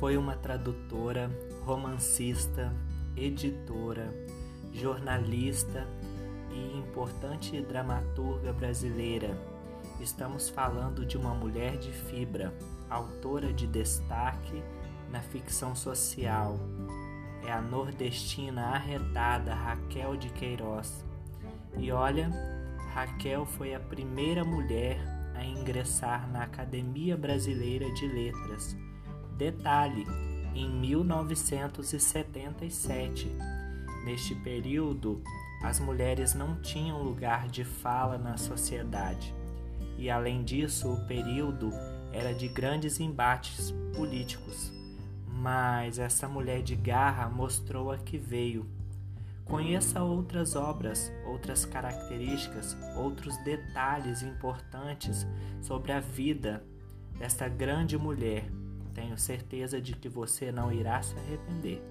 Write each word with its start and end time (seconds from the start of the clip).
Foi 0.00 0.16
uma 0.16 0.34
tradutora, 0.34 1.30
romancista, 1.66 2.72
editora, 3.14 4.10
jornalista 4.72 5.86
e 6.50 6.78
importante 6.78 7.60
dramaturga 7.60 8.50
brasileira. 8.50 9.38
Estamos 10.00 10.48
falando 10.48 11.04
de 11.04 11.18
uma 11.18 11.34
mulher 11.34 11.76
de 11.76 11.92
fibra, 11.92 12.50
autora 12.88 13.52
de 13.52 13.66
destaque 13.66 14.62
na 15.10 15.20
ficção 15.20 15.76
social. 15.76 16.58
É 17.46 17.52
a 17.52 17.60
nordestina 17.60 18.68
arretada 18.68 19.52
Raquel 19.52 20.16
de 20.16 20.30
Queiroz. 20.30 21.04
E 21.76 21.92
olha, 21.92 22.30
Raquel 22.94 23.44
foi 23.44 23.74
a 23.74 23.80
primeira 23.80 24.46
mulher 24.46 24.98
a 25.34 25.44
ingressar 25.44 26.26
na 26.32 26.44
Academia 26.44 27.18
Brasileira 27.18 27.92
de 27.92 28.08
Letras. 28.08 28.74
Detalhe, 29.40 30.06
em 30.54 30.68
1977. 30.68 33.34
Neste 34.04 34.34
período, 34.34 35.22
as 35.62 35.80
mulheres 35.80 36.34
não 36.34 36.60
tinham 36.60 37.02
lugar 37.02 37.48
de 37.48 37.64
fala 37.64 38.18
na 38.18 38.36
sociedade. 38.36 39.34
E 39.96 40.10
além 40.10 40.44
disso, 40.44 40.92
o 40.92 41.06
período 41.06 41.72
era 42.12 42.34
de 42.34 42.48
grandes 42.48 43.00
embates 43.00 43.74
políticos. 43.96 44.70
Mas 45.26 45.98
essa 45.98 46.28
mulher 46.28 46.62
de 46.62 46.76
garra 46.76 47.26
mostrou 47.30 47.90
a 47.90 47.96
que 47.96 48.18
veio. 48.18 48.66
Conheça 49.46 50.02
outras 50.02 50.54
obras, 50.54 51.10
outras 51.26 51.64
características, 51.64 52.76
outros 52.94 53.38
detalhes 53.38 54.22
importantes 54.22 55.26
sobre 55.62 55.92
a 55.92 56.00
vida 56.00 56.62
desta 57.18 57.48
grande 57.48 57.96
mulher. 57.96 58.59
Tenho 58.94 59.16
certeza 59.18 59.80
de 59.80 59.94
que 59.94 60.08
você 60.08 60.50
não 60.50 60.72
irá 60.72 61.02
se 61.02 61.14
arrepender. 61.16 61.82